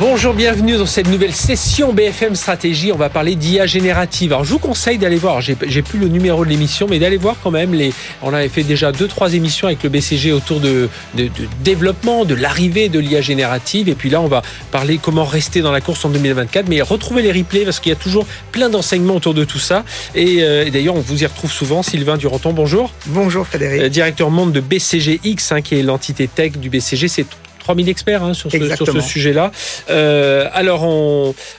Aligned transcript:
Bonjour, 0.00 0.34
bienvenue 0.34 0.76
dans 0.76 0.86
cette 0.86 1.06
nouvelle 1.06 1.32
session 1.32 1.92
BFM 1.92 2.34
Stratégie. 2.34 2.90
On 2.90 2.96
va 2.96 3.10
parler 3.10 3.36
d'IA 3.36 3.64
générative. 3.64 4.32
Alors, 4.32 4.44
je 4.44 4.50
vous 4.50 4.58
conseille 4.58 4.98
d'aller 4.98 5.18
voir. 5.18 5.40
J'ai, 5.40 5.54
plus 5.54 6.00
le 6.00 6.08
numéro 6.08 6.44
de 6.44 6.50
l'émission, 6.50 6.88
mais 6.90 6.98
d'aller 6.98 7.16
voir 7.16 7.36
quand 7.40 7.52
même 7.52 7.72
les. 7.74 7.92
On 8.20 8.34
avait 8.34 8.48
fait 8.48 8.64
déjà 8.64 8.90
deux, 8.90 9.06
trois 9.06 9.34
émissions 9.34 9.68
avec 9.68 9.84
le 9.84 9.90
BCG 9.90 10.32
autour 10.32 10.58
de, 10.58 10.88
de, 11.14 11.30
développement, 11.62 12.24
de 12.24 12.34
l'arrivée 12.34 12.88
de 12.88 12.98
l'IA 12.98 13.20
générative. 13.20 13.88
Et 13.88 13.94
puis 13.94 14.10
là, 14.10 14.20
on 14.20 14.26
va 14.26 14.42
parler 14.72 14.98
comment 15.00 15.24
rester 15.24 15.60
dans 15.60 15.70
la 15.70 15.80
course 15.80 16.04
en 16.04 16.08
2024. 16.08 16.68
Mais 16.68 16.82
retrouvez 16.82 17.22
les 17.22 17.30
replays 17.30 17.64
parce 17.64 17.78
qu'il 17.78 17.90
y 17.90 17.94
a 17.94 17.98
toujours 17.98 18.26
plein 18.50 18.70
d'enseignements 18.70 19.14
autour 19.14 19.34
de 19.34 19.44
tout 19.44 19.60
ça. 19.60 19.84
Et, 20.16 20.38
euh, 20.40 20.70
d'ailleurs, 20.70 20.96
on 20.96 21.02
vous 21.02 21.22
y 21.22 21.26
retrouve 21.26 21.52
souvent. 21.52 21.84
Sylvain 21.84 22.16
Duranton, 22.16 22.52
bonjour. 22.52 22.90
Bonjour 23.06 23.46
Frédéric. 23.46 23.80
Euh, 23.80 23.88
directeur 23.88 24.30
monde 24.30 24.50
de 24.50 24.60
BCGX, 24.60 25.52
hein, 25.52 25.60
qui 25.62 25.76
est 25.76 25.84
l'entité 25.84 26.26
tech 26.26 26.52
du 26.58 26.68
BCG. 26.68 27.06
C'est 27.06 27.26
3000 27.64 27.88
experts 27.88 28.22
hein, 28.22 28.34
sur, 28.34 28.50
ce, 28.50 28.76
sur, 28.76 28.86
ce, 28.86 29.00
sujet-là. 29.00 29.50
Euh, 29.88 30.48
alors, 30.52 30.86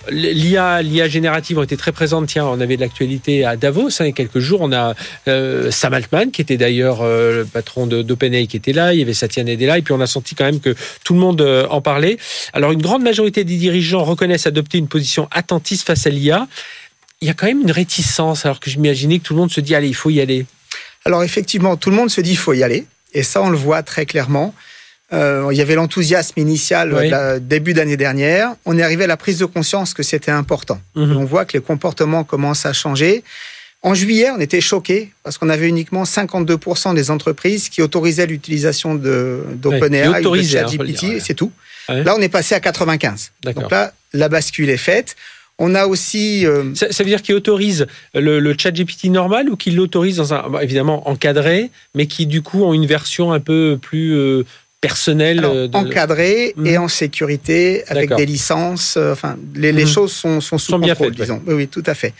l'IA, 0.09 0.83
l'IA 0.83 1.07
générative 1.07 1.57
ont 1.57 1.63
été 1.63 1.75
très 1.77 1.91
présentes. 1.91 2.27
Tiens, 2.27 2.45
on 2.45 2.61
avait 2.61 2.75
de 2.75 2.81
l'actualité 2.81 3.43
à 3.43 3.55
Davos 3.55 3.87
hein, 3.87 4.05
il 4.05 4.05
y 4.05 4.09
a 4.09 4.11
quelques 4.11 4.39
jours. 4.39 4.61
On 4.61 4.71
a 4.71 4.93
euh, 5.27 5.71
Sam 5.71 5.95
Altman, 5.95 6.29
qui 6.29 6.41
était 6.41 6.57
d'ailleurs 6.57 6.99
euh, 7.01 7.39
le 7.39 7.45
patron 7.45 7.87
d'OpenAI, 7.87 8.45
qui 8.45 8.55
était 8.55 8.71
là. 8.71 8.93
Il 8.93 8.99
y 8.99 9.01
avait 9.01 9.15
Satya 9.15 9.43
Nadella. 9.43 9.79
Et 9.79 9.81
puis, 9.81 9.93
on 9.93 10.01
a 10.01 10.07
senti 10.07 10.35
quand 10.35 10.45
même 10.45 10.59
que 10.59 10.75
tout 11.03 11.15
le 11.15 11.19
monde 11.19 11.41
en 11.69 11.81
parlait. 11.81 12.17
Alors, 12.53 12.71
une 12.71 12.81
grande 12.81 13.01
majorité 13.01 13.43
des 13.43 13.57
dirigeants 13.57 14.03
reconnaissent 14.03 14.47
adopter 14.47 14.77
une 14.77 14.87
position 14.87 15.27
attentiste 15.31 15.87
face 15.87 16.05
à 16.05 16.11
l'IA. 16.11 16.47
Il 17.21 17.27
y 17.27 17.31
a 17.31 17.33
quand 17.33 17.47
même 17.47 17.61
une 17.61 17.71
réticence, 17.71 18.45
alors 18.45 18.59
que 18.59 18.69
je 18.69 18.77
m'imaginais 18.77 19.17
que 19.17 19.23
tout 19.23 19.33
le 19.33 19.39
monde 19.39 19.51
se 19.51 19.61
dit, 19.61 19.73
allez, 19.73 19.87
il 19.87 19.95
faut 19.95 20.11
y 20.11 20.21
aller. 20.21 20.45
Alors, 21.03 21.23
effectivement, 21.23 21.77
tout 21.77 21.89
le 21.89 21.95
monde 21.95 22.11
se 22.11 22.21
dit, 22.21 22.31
il 22.31 22.37
faut 22.37 22.53
y 22.53 22.61
aller. 22.61 22.85
Et 23.13 23.23
ça, 23.23 23.41
on 23.41 23.49
le 23.49 23.57
voit 23.57 23.81
très 23.81 24.05
clairement. 24.05 24.53
Euh, 25.15 25.47
il 25.51 25.57
y 25.57 25.61
avait 25.61 25.75
l'enthousiasme 25.75 26.39
initial 26.39 26.93
oui. 26.93 27.11
début 27.41 27.73
d'année 27.73 27.97
dernière. 27.97 28.55
On 28.65 28.77
est 28.77 28.83
arrivé 28.83 29.05
à 29.05 29.07
la 29.07 29.17
prise 29.17 29.39
de 29.39 29.45
conscience 29.45 29.93
que 29.93 30.03
c'était 30.03 30.31
important. 30.31 30.79
Mhm. 30.95 31.17
On 31.17 31.25
voit 31.25 31.45
que 31.45 31.53
les 31.53 31.63
comportements 31.63 32.23
commencent 32.23 32.65
à 32.65 32.73
changer. 32.73 33.23
En 33.81 33.93
juillet, 33.93 34.29
on 34.35 34.39
était 34.39 34.61
choqués 34.61 35.11
parce 35.23 35.37
qu'on 35.37 35.49
avait 35.49 35.69
uniquement 35.69 36.03
52% 36.05 36.95
des 36.95 37.11
entreprises 37.11 37.69
qui 37.69 37.81
autorisaient 37.81 38.25
l'utilisation 38.25 38.95
d'OpenAI 38.95 40.21
de 40.21 40.41
ChatGPT, 40.41 41.19
c'est 41.19 41.35
tout. 41.35 41.51
Là, 41.87 42.15
on 42.17 42.21
est 42.21 42.29
passé 42.29 42.55
à 42.55 42.59
95. 42.59 43.31
Donc 43.43 43.69
là, 43.69 43.93
la 44.13 44.27
bascule 44.27 44.69
est 44.69 44.77
faite. 44.77 45.15
On 45.57 45.73
a 45.73 45.85
aussi. 45.85 46.45
Euh, 46.45 46.73
ça, 46.75 46.87
veut 46.99 47.09
dire 47.09 47.21
qu'il 47.21 47.35
autorise 47.35 47.87
le, 48.13 48.39
le 48.39 48.55
chat 48.57 48.71
GPT 48.71 49.05
normal 49.05 49.49
ou 49.49 49.55
qu'il 49.55 49.77
l'autorise 49.77 50.17
dans 50.17 50.33
un. 50.33 50.59
évidemment 50.59 51.07
encadré, 51.07 51.69
mais 51.93 52.07
qui 52.07 52.25
du 52.25 52.41
coup 52.41 52.63
ont 52.63 52.73
une 52.73 52.85
version 52.85 53.31
un 53.31 53.39
peu 53.39 53.77
plus. 53.81 54.15
Euh, 54.15 54.45
personnel 54.81 55.43
euh, 55.43 55.67
encadré 55.73 56.53
et 56.63 56.77
mhm. 56.77 56.83
en 56.83 56.87
sécurité 56.87 57.83
avec 57.87 58.13
des 58.13 58.25
licences. 58.25 58.95
Euh, 58.97 59.13
enfin, 59.13 59.37
les, 59.55 59.73
mhm. 59.73 59.87
choses 59.87 60.11
sont, 60.11 60.41
sont 60.41 60.57
sous 60.57 60.79
contrôle, 60.79 61.15
disons. 61.15 61.41
Oui, 61.47 61.53
oui, 61.53 61.67
tout 61.67 61.83
à 61.85 61.93
fait. 61.93 62.13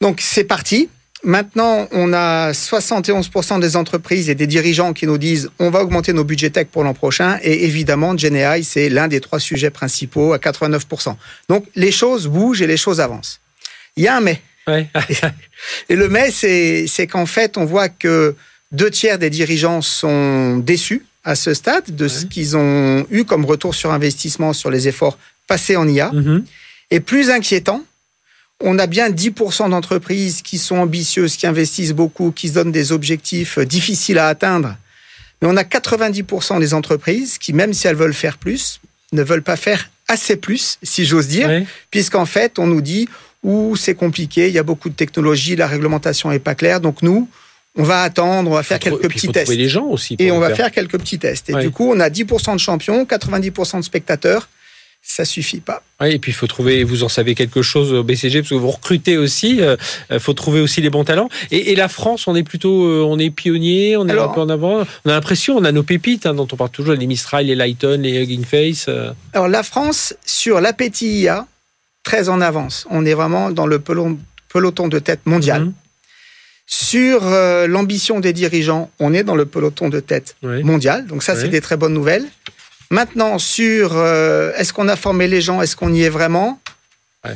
Donc 0.00 0.20
c'est 0.20 0.44
parti. 0.44 0.88
Maintenant, 1.24 1.88
on 1.90 2.12
a 2.12 2.52
71% 2.52 3.58
des 3.60 3.74
entreprises 3.74 4.30
et 4.30 4.36
des 4.36 4.46
dirigeants 4.46 4.92
qui 4.92 5.04
nous 5.06 5.18
disent 5.18 5.50
on 5.58 5.68
va 5.68 5.82
augmenter 5.82 6.12
nos 6.12 6.22
budgets 6.22 6.50
tech 6.50 6.68
pour 6.68 6.84
l'an 6.84 6.94
prochain. 6.94 7.38
Et 7.42 7.64
évidemment, 7.64 8.16
GenAI, 8.16 8.62
c'est 8.62 8.88
l'un 8.88 9.08
des 9.08 9.20
trois 9.20 9.40
sujets 9.40 9.70
principaux 9.70 10.32
à 10.32 10.38
89%. 10.38 11.16
Donc 11.48 11.64
les 11.74 11.90
choses 11.90 12.28
bougent 12.28 12.62
et 12.62 12.68
les 12.68 12.76
choses 12.76 13.00
avancent. 13.00 13.40
Il 13.96 14.04
y 14.04 14.08
a 14.08 14.16
un 14.16 14.20
mais. 14.20 14.40
et 15.88 15.96
le 15.96 16.08
mais, 16.08 16.30
c'est 16.30 17.06
qu'en 17.10 17.26
fait, 17.26 17.56
on 17.56 17.64
voit 17.64 17.88
que 17.88 18.36
deux 18.70 18.90
tiers 18.90 19.18
des 19.18 19.30
dirigeants 19.30 19.80
sont 19.80 20.58
déçus 20.58 21.04
à 21.28 21.34
ce 21.34 21.52
stade 21.52 21.94
de 21.94 22.08
ce 22.08 22.24
qu'ils 22.24 22.56
ont 22.56 23.06
eu 23.10 23.24
comme 23.24 23.44
retour 23.44 23.74
sur 23.74 23.92
investissement 23.92 24.54
sur 24.54 24.70
les 24.70 24.88
efforts 24.88 25.18
passés 25.46 25.76
en 25.76 25.86
IA. 25.86 26.10
Mhm. 26.10 26.42
Et 26.90 27.00
plus 27.00 27.28
inquiétant, 27.28 27.84
on 28.60 28.78
a 28.78 28.86
bien 28.86 29.10
10% 29.10 29.68
d'entreprises 29.68 30.40
qui 30.40 30.56
sont 30.56 30.76
ambitieuses, 30.76 31.36
qui 31.36 31.46
investissent 31.46 31.92
beaucoup, 31.92 32.32
qui 32.32 32.48
se 32.48 32.54
donnent 32.54 32.72
des 32.72 32.92
objectifs 32.92 33.58
difficiles 33.58 34.18
à 34.18 34.28
atteindre. 34.28 34.74
Mais 35.42 35.48
on 35.48 35.56
a 35.58 35.64
90% 35.64 36.58
des 36.60 36.72
entreprises 36.72 37.36
qui, 37.36 37.52
même 37.52 37.74
si 37.74 37.86
elles 37.86 37.94
veulent 37.94 38.14
faire 38.14 38.38
plus, 38.38 38.80
ne 39.12 39.22
veulent 39.22 39.42
pas 39.42 39.56
faire 39.56 39.90
assez 40.08 40.36
plus, 40.36 40.78
si 40.82 41.04
j'ose 41.04 41.28
dire, 41.28 41.50
puisqu'en 41.90 42.24
fait, 42.24 42.58
on 42.58 42.66
nous 42.66 42.80
dit, 42.80 43.06
ou 43.42 43.76
c'est 43.76 43.94
compliqué, 43.94 44.48
il 44.48 44.54
y 44.54 44.58
a 44.58 44.62
beaucoup 44.62 44.88
de 44.88 44.94
technologies, 44.94 45.56
la 45.56 45.66
réglementation 45.66 46.30
n'est 46.30 46.38
pas 46.38 46.54
claire. 46.54 46.80
Donc 46.80 47.02
nous, 47.02 47.28
on 47.76 47.82
va 47.82 48.02
attendre, 48.02 48.50
on 48.50 48.54
va 48.54 48.62
faire 48.62 48.78
quelques 48.78 49.10
petits 49.10 49.28
tests. 49.28 49.54
les 49.54 49.68
gens 49.68 49.86
aussi. 49.86 50.16
Et 50.18 50.30
on 50.30 50.40
va 50.40 50.54
faire. 50.54 50.70
quelques 50.70 50.98
petits 50.98 51.18
tests. 51.18 51.50
Et 51.50 51.54
du 51.54 51.70
coup, 51.70 51.90
on 51.92 52.00
a 52.00 52.08
10% 52.08 52.54
de 52.54 52.58
champions, 52.58 53.04
90% 53.04 53.78
de 53.78 53.84
spectateurs. 53.84 54.48
Ça 55.00 55.24
suffit 55.24 55.60
pas. 55.60 55.82
Oui, 56.00 56.10
et 56.10 56.18
puis 56.18 56.32
il 56.32 56.34
faut 56.34 56.48
trouver, 56.48 56.82
vous 56.82 57.04
en 57.04 57.08
savez 57.08 57.36
quelque 57.36 57.62
chose 57.62 57.92
au 57.92 58.02
BCG, 58.02 58.40
parce 58.40 58.50
que 58.50 58.56
vous 58.56 58.70
recrutez 58.70 59.16
aussi, 59.16 59.56
il 59.56 59.62
euh, 59.62 59.76
euh, 60.10 60.18
faut 60.18 60.34
trouver 60.34 60.60
aussi 60.60 60.80
les 60.80 60.90
bons 60.90 61.04
talents. 61.04 61.28
Et, 61.52 61.76
la 61.76 61.88
France, 61.88 62.26
on 62.26 62.34
est 62.34 62.42
plutôt, 62.42 62.84
euh, 62.84 63.06
on 63.08 63.16
est 63.16 63.30
pionnier, 63.30 63.96
on 63.96 64.08
est 64.08 64.18
un 64.18 64.28
peu 64.28 64.40
en 64.40 64.48
avant. 64.48 64.84
On 65.04 65.10
a 65.10 65.14
l'impression, 65.14 65.56
on 65.56 65.64
a 65.64 65.70
nos 65.70 65.84
pépites, 65.84 66.26
hein, 66.26 66.34
dont 66.34 66.48
on 66.50 66.56
parle 66.56 66.70
toujours, 66.70 66.94
les 66.94 67.06
Mistral, 67.06 67.46
les 67.46 67.54
Lighton, 67.54 68.00
les 68.02 68.20
Hugging 68.20 68.44
Face. 68.44 68.90
Alors 69.32 69.48
la 69.48 69.62
France, 69.62 70.14
sur 70.26 70.60
l'appétit 70.60 71.20
IA, 71.20 71.46
très 72.02 72.28
en 72.28 72.40
avance. 72.40 72.86
On 72.90 73.06
est 73.06 73.14
vraiment 73.14 73.50
dans 73.50 73.66
le 73.66 73.78
peloton 73.78 74.88
de 74.88 74.98
tête 74.98 75.20
mondial. 75.26 75.66
Mhm. 75.66 75.74
Sur 76.70 77.26
euh, 77.26 77.66
l'ambition 77.66 78.20
des 78.20 78.34
dirigeants, 78.34 78.90
on 78.98 79.14
est 79.14 79.24
dans 79.24 79.34
le 79.34 79.46
peloton 79.46 79.88
de 79.88 80.00
tête 80.00 80.36
mondial. 80.42 81.06
Donc 81.06 81.22
ça, 81.22 81.34
c'est 81.34 81.48
des 81.48 81.62
très 81.62 81.78
bonnes 81.78 81.94
nouvelles. 81.94 82.26
Maintenant, 82.90 83.38
sur 83.38 83.96
euh, 83.96 84.52
est-ce 84.54 84.74
qu'on 84.74 84.86
a 84.88 84.96
formé 84.96 85.28
les 85.28 85.40
gens, 85.40 85.62
est-ce 85.62 85.76
qu'on 85.76 85.92
y 85.92 86.02
est 86.02 86.10
vraiment? 86.10 86.60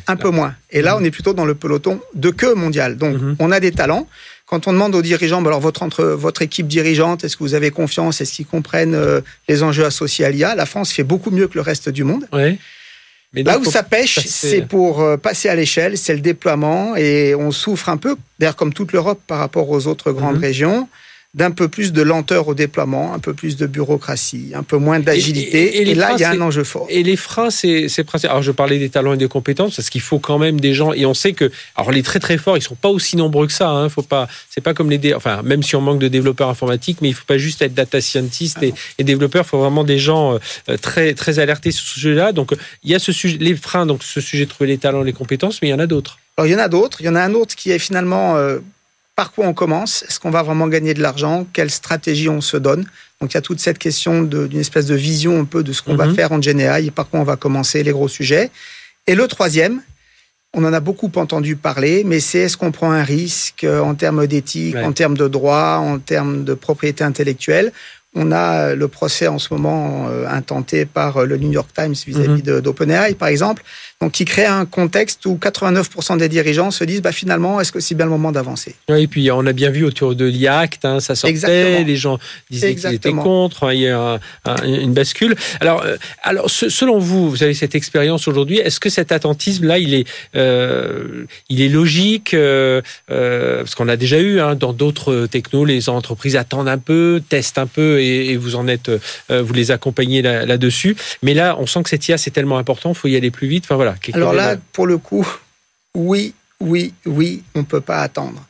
Un 0.07 0.17
peu 0.17 0.31
moins. 0.31 0.55
Et 0.71 0.81
là, 0.81 0.95
mhm. 0.95 1.03
on 1.03 1.05
est 1.05 1.11
plutôt 1.11 1.33
dans 1.33 1.45
le 1.45 1.55
peloton 1.55 2.01
de 2.15 2.31
queue 2.31 2.55
mondial. 2.55 2.97
Donc, 2.97 3.21
mhm. 3.21 3.37
on 3.39 3.51
a 3.51 3.59
des 3.59 3.73
talents. 3.73 4.07
Quand 4.47 4.67
on 4.67 4.73
demande 4.73 4.95
aux 4.95 5.03
dirigeants, 5.03 5.43
bah, 5.43 5.49
alors 5.49 5.61
votre, 5.61 5.83
entre, 5.83 6.05
votre 6.05 6.43
équipe 6.43 6.67
dirigeante, 6.67 7.25
est-ce 7.25 7.37
que 7.37 7.43
vous 7.43 7.55
avez 7.55 7.71
confiance, 7.71 8.21
est-ce 8.21 8.33
qu'ils 8.33 8.47
comprennent 8.47 8.95
euh, 8.95 9.21
les 9.49 9.63
enjeux 9.63 9.85
associés 9.85 10.25
à 10.25 10.31
l'IA 10.31 10.55
La 10.55 10.67
France 10.67 10.93
fait 10.93 11.05
beaucoup 11.05 11.31
mieux 11.31 11.49
que 11.49 11.55
le 11.55 11.63
reste 11.63 11.89
du 11.89 12.05
monde. 12.05 12.27
Là 13.35 13.59
où 13.59 13.65
ça 13.65 13.83
pêche, 13.83 14.19
c'est 14.27 14.63
pour 14.63 15.01
euh, 15.01 15.17
passer 15.17 15.49
à 15.49 15.55
l'échelle, 15.55 15.97
c'est 15.97 16.15
le 16.15 16.21
déploiement, 16.21 16.97
et 16.97 17.35
on 17.35 17.51
souffre 17.51 17.89
un 17.89 17.97
peu, 17.97 18.17
d'ailleurs 18.39 18.57
comme 18.57 18.75
toute 18.75 18.93
l'Europe 18.93 19.21
par 19.27 19.39
rapport 19.39 19.71
aux 19.71 19.87
autres 19.87 20.13
grandes 20.13 20.37
mhm. 20.37 20.43
régions, 20.43 20.89
d'un 21.35 21.51
peu 21.51 21.69
plus 21.69 21.93
de 21.95 22.03
lenteur 22.03 22.47
au 22.49 22.55
déploiement, 22.55 23.15
un 23.15 23.19
peu 23.19 23.33
plus 23.33 23.57
de 23.57 23.67
bureaucratie, 23.67 24.53
un 24.55 24.63
peu 24.63 24.77
moins 24.77 25.01
d'agilité. 25.01 25.81
Et, 25.81 25.95
là, 25.95 26.13
il 26.13 26.21
y 26.21 26.25
a 26.25 26.31
un 26.31 26.41
enjeu 26.43 26.63
fort. 26.63 26.87
Et 26.91 27.03
les 27.03 27.17
freins, 27.17 27.49
c'est 27.49 27.89
principal. 28.05 28.33
Alors, 28.33 28.43
je 28.43 28.53
parlais 28.53 28.79
des 28.79 28.91
talents 28.91 29.15
et 29.15 29.17
des 29.17 29.29
compétences, 29.29 29.77
parce 29.77 29.89
qu'il 29.89 30.03
faut 30.03 30.19
quand 30.19 30.39
même 30.39 30.61
des 30.61 30.75
gens. 30.75 30.93
Et 30.93 31.07
on 31.07 31.15
sait 31.15 31.33
que, 31.33 31.51
alors 31.75 31.91
les 31.91 32.03
très 32.03 32.21
très 32.21 32.37
forts, 32.37 32.59
ils 32.59 32.63
sont 32.63 32.75
pas 32.75 32.91
aussi 32.91 33.17
nombreux 33.17 33.47
que 33.47 33.53
ça. 33.55 33.71
Hein, 33.71 33.89
faut 33.89 34.03
pas. 34.03 34.29
C'est 34.51 34.61
pas 34.61 34.75
comme 34.75 34.91
les. 34.91 35.15
Enfin, 35.15 35.41
même 35.43 35.63
si 35.63 35.75
on 35.75 35.81
manque 35.81 36.01
de 36.01 36.09
développeurs 36.09 36.51
informatiques, 36.51 36.99
mais 37.01 37.09
il 37.09 37.15
faut 37.15 37.25
pas 37.25 37.39
juste 37.39 37.63
être 37.63 37.73
data 37.73 38.03
scientist 38.03 38.63
et, 38.63 38.75
et, 38.99 39.05
développeurs. 39.05 39.45
Il 39.47 39.49
faut 39.49 39.59
vraiment 39.59 39.85
des 39.85 39.99
gens 39.99 40.39
euh, 40.69 40.77
très 40.77 41.15
très 41.15 41.39
alertés 41.39 41.71
sur 41.71 41.87
ce 41.87 41.95
sujet-là. 41.95 42.33
Donc, 42.33 42.53
il 42.83 42.91
y 42.91 42.95
a 42.95 42.99
ce 42.99 43.11
sujet, 43.11 43.39
les 43.41 43.57
freins, 43.57 43.87
donc 43.87 44.03
ce 44.03 44.21
sujet 44.21 44.45
de 44.45 44.51
trouver 44.51 44.69
les 44.69 44.79
talents, 44.79 45.03
les 45.03 45.15
compétences, 45.15 45.63
mais 45.63 45.69
il 45.69 45.71
y 45.71 45.75
en 45.75 45.79
a 45.79 45.87
d'autres. 45.87 46.19
Alors, 46.37 46.47
il 46.47 46.53
y 46.53 46.57
en 46.57 46.59
a 46.59 46.69
d'autres. 46.69 47.01
Il 47.01 47.07
y 47.07 47.09
en 47.09 47.15
a 47.15 47.23
un 47.23 47.33
autre 47.33 47.55
qui 47.55 47.71
est 47.71 47.79
finalement 47.79 48.37
euh, 48.37 48.59
par 49.15 49.33
quoi 49.33 49.47
on 49.47 49.55
commence 49.55 50.03
Est-ce 50.05 50.19
qu'on 50.19 50.31
va 50.31 50.43
vraiment 50.43 50.69
gagner 50.69 50.95
de 50.95 51.03
l'argent 51.03 51.47
Quelle 51.53 51.71
stratégie 51.71 52.29
on 52.29 52.41
se 52.41 52.57
donne 52.57 52.85
Donc 53.21 53.33
il 53.33 53.35
y 53.35 53.39
a 53.39 53.43
toute 53.43 53.61
cette 53.61 53.79
question 53.79 54.23
d'une 54.23 54.59
espèce 54.59 54.87
de 54.87 54.95
vision 54.95 55.41
un 55.41 55.45
peu 55.45 55.63
de 55.63 55.73
ce 55.73 55.83
qu'on 55.83 55.97
va 55.97 56.07
mhm. 56.07 56.15
faire 56.15 56.33
en 56.33 56.39
GNI 56.39 56.87
et 56.87 56.91
par 56.91 57.09
quoi 57.09 57.21
on 57.21 57.25
va 57.25 57.37
commencer, 57.37 57.83
les 57.83 57.93
gros 57.93 58.09
sujets. 58.09 58.51
Et 59.07 59.15
le 59.15 59.29
troisième, 59.29 59.83
on 60.55 60.65
en 60.65 60.73
a 60.73 60.81
beaucoup 60.81 61.11
entendu 61.17 61.57
parler, 61.57 62.05
mais 62.05 62.21
c'est 62.21 62.41
est-ce 62.41 62.57
qu'on 62.57 62.73
prend 62.73 62.91
un 62.91 63.03
risque 63.03 63.65
en 63.65 63.95
termes 63.95 64.27
d'éthique, 64.27 64.77
en 64.77 64.93
termes 64.93 65.17
de 65.17 65.29
droit, 65.29 65.77
en 65.83 65.99
termes 65.99 66.45
de 66.45 66.55
propriété 66.55 67.05
intellectuelle 67.05 67.73
on 68.15 68.31
a 68.31 68.75
le 68.75 68.89
procès 68.89 69.27
en 69.27 69.39
ce 69.39 69.53
moment 69.55 70.09
euh, 70.09 70.27
intenté 70.29 70.85
par 70.85 71.19
euh, 71.19 71.27
le 71.27 71.39
New 71.39 71.51
York 71.51 71.71
Times 71.75 71.95
vis-à-vis 72.07 72.43
mhm. 72.43 72.61
d'OpenAI, 72.61 73.15
par 73.15 73.29
exemple, 73.29 73.63
donc 74.03 74.11
qui 74.11 74.25
crée 74.25 74.47
un 74.47 74.67
contexte 74.67 75.27
où 75.27 75.39
89% 75.41 76.19
des 76.19 76.29
dirigeants 76.29 76.73
se 76.73 76.83
disent 76.83 77.03
bah, 77.03 77.13
finalement, 77.13 77.61
est-ce 77.61 77.71
que 77.71 77.79
c'est 77.79 77.95
bien 77.95 78.07
le 78.07 78.11
moment 78.11 78.33
d'avancer? 78.33 78.75
Oui, 78.89 79.03
et 79.03 79.07
puis 79.07 79.31
on 79.31 79.47
a 79.47 79.53
bien 79.53 79.71
vu 79.71 79.85
autour 79.85 80.17
de 80.17 80.25
l'IACT, 80.25 80.85
hein, 80.85 80.99
ça 80.99 81.15
sortait, 81.15 81.85
les 81.85 81.97
gens 81.97 82.19
disaient 82.51 82.75
qu'ils 82.75 82.95
étaient 82.95 83.13
contre, 83.13 83.69
hein, 83.69 83.73
il 83.73 83.83
y 83.83 83.89
a 83.89 84.19
une 84.65 84.93
bascule. 84.93 85.37
Alors, 85.61 85.83
euh, 85.85 85.97
alors, 86.25 86.51
selon 86.51 86.99
vous, 86.99 87.31
vous 87.31 87.45
avez 87.45 87.55
cette 87.55 87.77
expérience 87.77 88.27
aujourd'hui, 88.27 88.59
est-ce 88.59 88.81
que 88.81 88.91
cet 88.91 89.13
attentisme-là, 89.13 89.79
il, 89.79 89.95
est, 89.95 90.09
il 90.35 91.63
est 91.63 91.69
logique 91.69 92.35
Parce 93.07 93.75
qu'on 93.77 93.89
a 93.89 93.97
déjà 93.97 94.19
eu 94.19 94.41
hein, 94.41 94.57
dans 94.57 94.73
d'autres 94.73 95.27
technos, 95.31 95.65
les 95.65 95.89
entreprises 95.89 96.35
attendent 96.35 96.69
un 96.69 96.79
peu, 96.79 97.23
testent 97.29 97.59
un 97.59 97.69
peu 97.69 98.01
et, 98.01 98.37
vous 98.37 98.57
en 98.57 98.67
êtes, 98.67 98.89
euh, 98.89 99.43
vous 99.43 99.55
les 99.55 99.71
accompagnez 99.71 100.23
là-dessus. 100.23 100.97
Mais 101.23 101.35
là, 101.35 101.57
on 101.61 101.67
sent 101.67 101.85
que 101.85 101.91
cette 101.91 102.09
IA, 102.09 102.19
c'est 102.19 102.33
tellement 102.33 102.59
important, 102.59 102.91
il 102.91 102.97
faut 102.97 103.07
y 103.07 103.17
aller 103.17 103.31
plus 103.31 103.47
vite. 103.47 103.65
Enfin 103.65 103.77
voilà. 103.77 103.92
Alors 104.13 104.33
là, 104.33 104.57
pour 104.73 104.87
le 104.87 104.99
coup, 104.99 105.27
oui, 105.95 106.35
oui, 106.61 106.95
oui, 107.07 107.43
on 107.55 107.61
ne 107.61 107.65
peut 107.65 107.81
pas 107.81 108.01
attendre. 108.01 108.45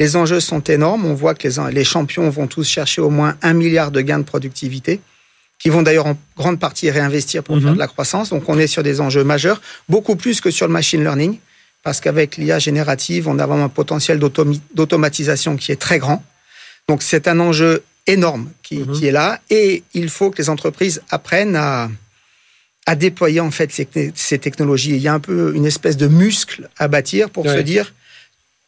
Les 0.00 0.16
enjeux 0.16 0.40
sont 0.40 0.60
énormes. 0.60 1.04
On 1.04 1.14
voit 1.14 1.34
que 1.34 1.46
les, 1.48 1.72
les 1.72 1.84
champions 1.84 2.28
vont 2.30 2.46
tous 2.46 2.64
chercher 2.64 3.00
au 3.00 3.10
moins 3.10 3.36
un 3.42 3.52
milliard 3.52 3.90
de 3.90 4.00
gains 4.00 4.20
de 4.20 4.24
productivité 4.24 5.00
qui 5.58 5.70
vont 5.70 5.82
d'ailleurs 5.82 6.06
en 6.06 6.16
grande 6.36 6.58
partie 6.58 6.90
réinvestir 6.90 7.42
pour 7.42 7.56
faire 7.56 7.68
mhm. 7.68 7.74
de 7.74 7.78
la 7.78 7.88
croissance. 7.88 8.30
Donc 8.30 8.48
on 8.48 8.58
est 8.58 8.66
sur 8.66 8.82
des 8.82 9.00
enjeux 9.00 9.24
majeurs, 9.24 9.60
beaucoup 9.88 10.16
plus 10.16 10.40
que 10.40 10.50
sur 10.50 10.66
le 10.66 10.72
machine 10.72 11.02
learning, 11.02 11.38
parce 11.82 12.00
qu'avec 12.00 12.36
l'IA 12.36 12.58
générative, 12.58 13.28
on 13.28 13.38
a 13.38 13.46
vraiment 13.46 13.64
un 13.64 13.68
potentiel 13.68 14.18
d'automatisation 14.18 15.56
qui 15.56 15.72
est 15.72 15.80
très 15.80 15.98
grand. 15.98 16.22
Donc 16.88 17.02
c'est 17.02 17.28
un 17.28 17.40
enjeu 17.40 17.82
énorme 18.06 18.50
qui, 18.62 18.78
mhm. 18.78 19.04
est 19.04 19.10
là, 19.10 19.40
et 19.50 19.82
il 19.94 20.08
faut 20.08 20.30
que 20.30 20.38
les 20.38 20.48
entreprises 20.48 21.02
apprennent 21.10 21.56
à, 21.56 21.90
à 22.88 22.94
déployer 22.94 23.40
en 23.40 23.50
fait 23.50 23.70
ces, 23.70 24.38
technologies. 24.38 24.92
Il 24.92 25.02
y 25.02 25.08
a 25.08 25.12
un 25.12 25.20
peu 25.20 25.52
une 25.54 25.66
espèce 25.66 25.98
de 25.98 26.06
muscle 26.06 26.70
à 26.78 26.88
bâtir 26.88 27.28
pour 27.28 27.44
se 27.44 27.58
dire, 27.58 27.92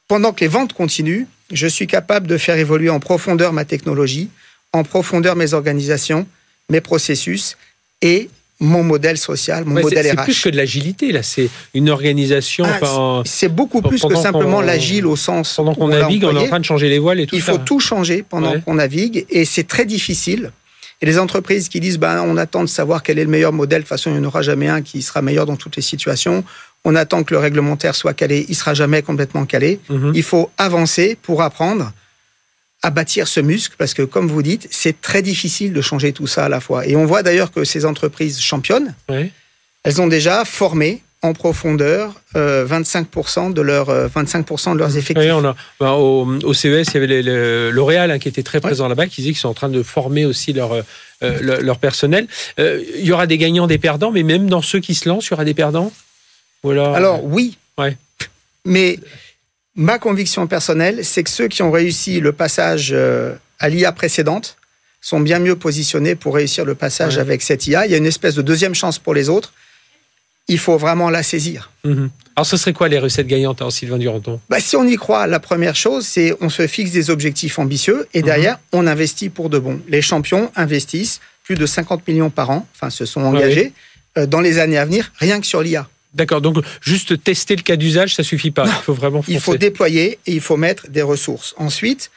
pendant 0.08 0.34
que 0.34 0.40
les 0.40 0.48
ventes 0.48 0.74
continuent, 0.74 1.24
je 1.50 1.66
suis 1.66 1.86
capable 1.86 2.26
de 2.26 2.36
faire 2.36 2.58
évoluer 2.58 2.90
en 2.90 3.00
profondeur 3.00 3.54
ma 3.54 3.64
technologie, 3.64 4.28
en 4.74 4.84
profondeur 4.84 5.36
mes 5.36 5.54
organisations, 5.54 6.26
mes 6.68 6.82
processus 6.82 7.56
et 8.02 8.28
mon 8.60 8.82
modèle 8.82 9.16
social, 9.16 9.64
mon 9.64 9.80
modèle 9.80 10.06
RH. 10.06 10.10
C'est 10.10 10.24
plus 10.24 10.42
que 10.42 10.48
de 10.50 10.56
l'agilité, 10.58 11.12
là. 11.12 11.22
C'est 11.22 11.48
une 11.72 11.88
organisation. 11.88 12.66
Ah, 12.66 13.22
c'est 13.24 13.48
beaucoup 13.48 13.80
plus 13.80 14.02
que 14.02 14.16
simplement 14.16 14.60
l'agile 14.60 15.06
au 15.06 15.16
sens. 15.16 15.54
Pendant 15.56 15.74
qu'on 15.74 15.88
navigue, 15.88 16.24
on 16.24 16.36
est 16.36 16.40
en 16.40 16.46
train 16.46 16.60
de 16.60 16.64
changer 16.66 16.90
les 16.90 16.98
voiles 16.98 17.20
et 17.20 17.26
tout 17.26 17.36
Il 17.36 17.40
faut 17.40 17.56
tout 17.56 17.80
changer 17.80 18.22
pendant 18.22 18.60
qu'on 18.60 18.74
navigue 18.74 19.24
et 19.30 19.46
c'est 19.46 19.66
très 19.66 19.86
difficile. 19.86 20.52
Et 21.02 21.06
les 21.06 21.18
entreprises 21.18 21.68
qui 21.68 21.80
disent, 21.80 21.98
ben, 21.98 22.22
on 22.22 22.36
attend 22.36 22.62
de 22.62 22.68
savoir 22.68 23.02
quel 23.02 23.18
est 23.18 23.24
le 23.24 23.30
meilleur 23.30 23.52
modèle. 23.52 23.78
De 23.78 23.82
toute 23.84 23.88
façon, 23.88 24.10
il 24.10 24.14
n'y 24.14 24.20
en 24.20 24.28
aura 24.28 24.42
jamais 24.42 24.68
un 24.68 24.82
qui 24.82 25.00
sera 25.00 25.22
meilleur 25.22 25.46
dans 25.46 25.56
toutes 25.56 25.76
les 25.76 25.82
situations. 25.82 26.44
On 26.84 26.94
attend 26.94 27.24
que 27.24 27.32
le 27.32 27.38
réglementaire 27.38 27.94
soit 27.94 28.12
calé. 28.12 28.44
Il 28.48 28.54
sera 28.54 28.74
jamais 28.74 29.02
complètement 29.02 29.46
calé. 29.46 29.80
Mhm. 29.88 30.12
Il 30.14 30.22
faut 30.22 30.50
avancer 30.58 31.16
pour 31.20 31.42
apprendre 31.42 31.92
à 32.82 32.90
bâtir 32.90 33.28
ce 33.28 33.40
muscle 33.40 33.74
parce 33.78 33.94
que, 33.94 34.02
comme 34.02 34.28
vous 34.28 34.42
dites, 34.42 34.68
c'est 34.70 35.00
très 35.00 35.22
difficile 35.22 35.72
de 35.72 35.80
changer 35.80 36.12
tout 36.12 36.26
ça 36.26 36.46
à 36.46 36.48
la 36.48 36.60
fois. 36.60 36.86
Et 36.86 36.96
on 36.96 37.06
voit 37.06 37.22
d'ailleurs 37.22 37.52
que 37.52 37.64
ces 37.64 37.84
entreprises 37.84 38.40
championnes, 38.40 38.94
elles 39.82 40.00
ont 40.00 40.06
déjà 40.06 40.44
formé 40.44 41.02
en 41.22 41.34
profondeur 41.34 42.14
25% 42.34 43.50
euh, 43.50 43.52
de 43.52 43.60
leur 43.60 43.90
25% 43.90 44.72
de 44.72 44.78
leurs 44.78 44.96
effectifs. 44.96 45.24
Oui, 45.26 45.30
on 45.32 45.44
a, 45.44 45.54
bah, 45.78 45.92
au, 45.92 46.54
CES, 46.54 46.88
il 46.88 46.94
y 46.94 46.96
avait 46.96 47.70
L'Oréal 47.70 48.10
hein, 48.10 48.18
qui 48.18 48.28
était 48.28 48.42
très 48.42 48.60
présent 48.60 48.88
là-bas, 48.88 49.06
qui 49.06 49.20
disait 49.20 49.32
qu'ils 49.32 49.40
sont 49.40 49.48
en 49.48 49.54
train 49.54 49.68
de 49.68 49.82
former 49.82 50.24
aussi 50.24 50.52
leur 50.52 50.72
euh, 50.72 50.82
leur, 51.60 51.78
personnel. 51.78 52.26
Euh, 52.58 52.82
il 52.96 53.04
y 53.04 53.12
aura 53.12 53.26
des 53.26 53.36
gagnants, 53.36 53.66
des 53.66 53.78
perdants, 53.78 54.10
mais 54.10 54.22
même 54.22 54.48
dans 54.48 54.62
ceux 54.62 54.80
qui 54.80 54.94
se 54.94 55.08
lancent, 55.08 55.26
il 55.26 55.32
y 55.32 55.34
aura 55.34 55.44
des 55.44 55.54
perdants? 55.54 55.92
Voilà. 56.62 56.94
Alors 56.94 57.24
oui. 57.24 57.58
Ouais. 57.76 57.96
Mais 58.64 58.98
Ma 59.76 59.98
conviction 59.98 60.46
personnelle, 60.46 61.04
c'est 61.04 61.22
que 61.22 61.30
ceux 61.30 61.48
qui 61.48 61.62
ont 61.62 61.70
réussi 61.70 62.20
le 62.20 62.32
passage 62.32 62.90
euh, 62.92 63.34
à 63.60 63.68
l'IA 63.68 63.92
précédente 63.92 64.56
sont 65.00 65.20
bien 65.20 65.38
mieux 65.38 65.56
positionnés 65.56 66.16
pour 66.16 66.34
réussir 66.34 66.64
le 66.64 66.74
passage 66.74 67.18
avec 67.18 67.40
cette 67.40 67.66
IA. 67.66 67.86
Il 67.86 67.92
y 67.92 67.94
a 67.94 67.98
une 67.98 68.06
espèce 68.06 68.34
de 68.34 68.42
deuxième 68.42 68.74
chance 68.74 68.98
pour 68.98 69.14
les 69.14 69.28
autres. 69.28 69.54
Il 70.50 70.58
faut 70.58 70.76
vraiment 70.76 71.10
la 71.10 71.22
saisir. 71.22 71.70
Mhm. 71.84 72.10
Alors, 72.34 72.46
ce 72.46 72.56
serait 72.56 72.72
quoi 72.72 72.88
les 72.88 72.98
recettes 72.98 73.28
gagnantes, 73.28 73.62
en 73.62 73.70
Sylvain 73.70 73.98
Duranton? 73.98 74.40
Bah, 74.48 74.60
Si 74.60 74.76
on 74.76 74.84
y 74.84 74.96
croit, 74.96 75.26
la 75.26 75.38
première 75.38 75.76
chose, 75.76 76.04
c'est 76.04 76.34
on 76.40 76.48
se 76.48 76.66
fixe 76.66 76.90
des 76.90 77.08
objectifs 77.08 77.58
ambitieux 77.58 78.08
et 78.14 78.22
derrière, 78.22 78.54
mhm. 78.54 78.80
on 78.80 78.86
investit 78.86 79.28
pour 79.28 79.48
de 79.48 79.58
bon. 79.58 79.80
Les 79.88 80.02
champions 80.02 80.50
investissent 80.56 81.20
plus 81.44 81.54
de 81.54 81.66
50 81.66 82.06
millions 82.08 82.30
par 82.30 82.50
an, 82.50 82.66
enfin, 82.74 82.90
se 82.90 83.06
sont 83.06 83.22
engagés 83.22 83.72
euh, 84.18 84.26
dans 84.26 84.40
les 84.40 84.58
années 84.58 84.78
à 84.78 84.84
venir, 84.84 85.12
rien 85.18 85.40
que 85.40 85.46
sur 85.46 85.62
l'IA. 85.62 85.88
D'accord, 86.14 86.40
donc 86.40 86.58
juste 86.80 87.22
tester 87.22 87.54
le 87.54 87.62
cas 87.62 87.76
d'usage, 87.76 88.16
ça 88.16 88.24
suffit 88.24 88.50
pas. 88.50 88.64
il 88.66 88.84
faut 88.84 88.94
vraiment 88.94 89.22
Il 89.28 89.40
faut 89.40 89.56
déployer 89.56 90.18
et 90.26 90.32
il 90.32 90.40
faut 90.40 90.56
mettre 90.56 90.88
des 90.88 91.02
ressources. 91.02 91.54
Ensuite, 91.56 92.10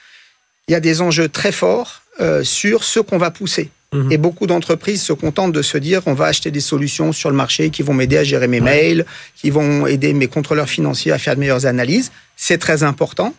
il 0.68 0.72
y 0.72 0.76
a 0.76 0.80
des 0.80 1.02
enjeux 1.02 1.30
très 1.30 1.52
forts 1.52 2.02
euh, 2.20 2.44
sur 2.44 2.84
ce 2.84 3.00
qu'on 3.00 3.18
va 3.18 3.30
pousser. 3.30 3.70
Mhm. 3.94 4.12
Et 4.12 4.18
beaucoup 4.18 4.48
d'entreprises 4.48 5.02
se 5.02 5.14
contentent 5.14 5.52
de 5.52 5.62
se 5.62 5.78
dire 5.78 6.02
on 6.06 6.14
va 6.14 6.26
acheter 6.26 6.52
des 6.52 6.60
solutions 6.60 7.12
sur 7.12 7.30
le 7.30 7.36
marché 7.36 7.70
qui 7.70 7.84
vont 7.84 7.94
m'aider 7.94 8.18
à 8.18 8.24
gérer 8.24 8.48
mes 8.48 8.60
mails, 8.60 9.06
qui 9.36 9.50
vont 9.50 9.88
aider 9.88 10.14
mes 10.14 10.28
contrôleurs 10.28 10.70
financiers 10.70 11.12
à 11.12 11.18
faire 11.18 11.36
de 11.36 11.40
meilleures 11.40 11.66
analyses. 11.66 12.12
C'est 12.36 12.58
très 12.58 12.84
important. 12.84 13.34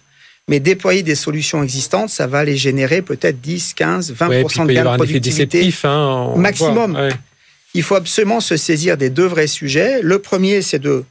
Mais 0.47 0.61
déployer 0.61 1.03
des 1.03 1.15
solutions 1.15 1.62
existantes, 1.62 2.11
ça 2.11 2.27
va 2.27 2.45
les 2.45 2.56
générer 2.56 3.01
peut-être 3.01 3.41
10, 3.41 3.73
15, 3.73 4.12
20% 4.12 4.67
de 4.67 4.73
gains 4.75 4.93
de 4.93 4.97
productivité 4.97 5.73
hein, 5.85 6.35
maximum 6.37 6.99
il 7.75 7.83
faut 7.83 7.97
absolument 7.97 8.41
se 8.41 8.56
saisir 8.56 8.97
des 8.97 9.11
deux 9.11 9.27
vrais 9.27 9.49
sujets. 9.49 10.01
Le 10.01 10.21
premier, 10.21 10.62
c'est 10.62 10.79
de 10.79 11.05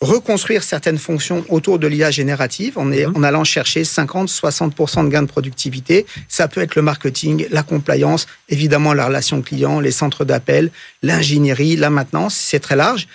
reconstruire 0.00 0.62
certaines 0.62 0.98
fonctions 0.98 1.44
autour 1.48 1.78
de 1.78 1.86
l'IA 1.86 2.10
générative 2.10 2.78
en, 2.78 2.86
mhm. 2.86 3.12
en, 3.14 3.22
allant 3.22 3.44
chercher 3.44 3.82
50-60% 3.82 5.04
de 5.04 5.10
gains 5.10 5.22
de 5.22 5.28
productivité. 5.28 6.06
Ça 6.28 6.48
peut 6.48 6.62
être 6.62 6.74
le 6.74 6.82
marketing, 6.82 7.46
la 7.50 7.62
compliance, 7.62 8.26
évidemment 8.48 8.94
la 8.94 9.06
relation 9.06 9.42
client, 9.42 9.80
les 9.80 9.90
centres 9.90 10.24
d'appel, 10.24 10.70
l'ingénierie, 11.02 11.76
la 11.76 11.90
maintenance, 11.90 12.34
c'est 12.34 12.60
très 12.60 12.76
large. 12.76 13.08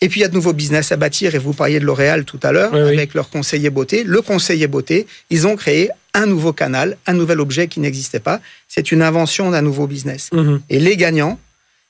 Et 0.00 0.08
puis 0.08 0.20
il 0.20 0.22
y 0.22 0.26
a 0.26 0.28
de 0.28 0.34
nouveaux 0.34 0.52
business 0.52 0.92
à 0.92 0.96
bâtir, 0.96 1.34
et 1.34 1.38
vous 1.38 1.52
parliez 1.52 1.80
de 1.80 1.84
L'Oréal 1.84 2.24
tout 2.24 2.38
à 2.44 2.52
l'heure, 2.52 2.72
avec 2.72 3.14
leur 3.14 3.30
conseiller 3.30 3.68
beauté. 3.68 4.04
Le 4.04 4.22
conseiller 4.22 4.68
beauté, 4.68 5.08
ils 5.28 5.48
ont 5.48 5.56
créé 5.56 5.90
un 6.14 6.26
nouveau 6.26 6.52
canal, 6.52 6.96
un 7.06 7.14
nouvel 7.14 7.40
objet 7.40 7.66
qui 7.66 7.80
n'existait 7.80 8.20
pas. 8.20 8.40
C'est 8.68 8.92
une 8.92 9.02
invention 9.02 9.50
d'un 9.50 9.62
nouveau 9.62 9.88
business. 9.88 10.30
Mhm. 10.32 10.60
Et 10.70 10.78
les 10.78 10.96
gagnants, 10.96 11.38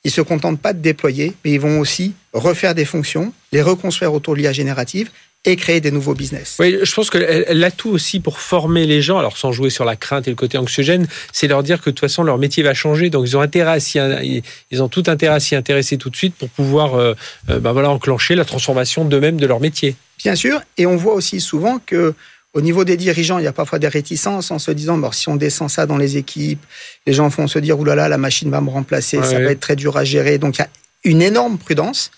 ils 0.09 0.11
se 0.11 0.23
contentent 0.23 0.59
pas 0.59 0.73
de 0.73 0.81
déployer, 0.81 1.35
mais 1.45 1.53
ils 1.53 1.61
vont 1.61 1.81
aussi 1.81 2.15
refaire 2.33 2.75
des 2.75 2.87
fonctions, 2.87 3.35
les 3.53 3.61
reconstruire 3.61 4.15
autour 4.15 4.35
de 4.35 4.41
l'IA 4.41 4.53
générative 4.53 5.11
et 5.45 5.55
créer 5.55 5.83
des 5.83 5.91
nouveaux 5.91 6.15
business. 6.15 6.57
Oui, 6.59 6.79
je 6.83 6.95
pense 6.95 7.11
que 7.11 7.53
l'atout 7.53 7.91
aussi 7.91 8.19
pour 8.19 8.41
former 8.41 8.87
les 8.87 9.03
gens, 9.03 9.19
alors 9.19 9.37
sans 9.37 9.53
jouer 9.53 9.69
sur 9.69 9.85
la 9.85 9.97
crainte 9.97 10.27
et 10.27 10.31
le 10.31 10.37
côté 10.37 10.57
anxiogène, 10.57 11.07
c'est 11.31 11.47
leur 11.47 11.63
dire 11.63 11.83
que 11.83 11.91
de 11.91 11.95
toute 11.95 12.01
façon 12.01 12.23
leur 12.23 12.39
métier 12.39 12.63
va 12.63 12.73
changer, 12.73 13.11
donc 13.11 13.27
ils 13.27 13.37
ont 13.37 13.43
intérêt 13.43 13.79
à 13.79 14.23
ils 14.23 14.83
ont 14.83 14.89
tout 14.89 15.05
intérêt 15.09 15.35
à 15.35 15.41
s'y 15.41 15.55
intéresser 15.55 15.99
tout 15.99 16.09
de 16.09 16.17
suite 16.17 16.35
pour 16.35 16.49
pouvoir, 16.49 16.95
euh, 16.95 17.15
bah 17.47 17.73
voilà, 17.73 17.91
enclencher 17.91 18.35
la 18.35 18.47
transformation 18.47 19.05
d'eux-mêmes 19.05 19.37
de 19.37 19.47
leur 19.47 19.61
métier. 19.61 19.95
Bien 20.25 20.37
sûr, 20.37 20.63
et 20.79 20.87
on 20.87 20.97
voit 20.97 21.13
aussi 21.13 21.39
souvent 21.39 21.79
que 21.85 22.15
au 22.55 22.61
niveau 22.61 22.85
des 22.85 22.97
dirigeants, 22.97 23.39
il 23.39 23.45
y 23.45 23.49
a 23.49 23.53
parfois 23.53 23.79
des 23.79 23.89
réticences 23.89 24.50
en 24.50 24.59
se 24.59 24.71
disant, 24.71 25.12
si 25.12 25.29
on 25.29 25.37
descend 25.37 25.69
ça 25.69 25.87
dans 25.87 25.99
les 25.99 26.17
équipes, 26.17 26.65
les 27.06 27.12
gens 27.12 27.29
vont 27.29 27.47
se 27.47 27.59
dire, 27.59 27.79
oulala, 27.79 28.09
la 28.09 28.19
machine 28.19 28.50
va 28.50 28.61
me 28.61 28.71
remplacer, 28.71 29.23
ça 29.23 29.39
va 29.39 29.50
être 29.50 29.61
très 29.61 29.77
dur 29.77 29.97
à 29.97 30.05
gérer. 30.05 30.39
Donc 30.39 30.56
il 30.56 30.61
y 30.61 30.65
a 30.65 30.69
une 31.05 31.23
énorme 31.23 31.59
prudence. 31.59 32.11